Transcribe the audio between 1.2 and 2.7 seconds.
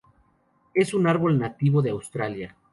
nativo de Australia.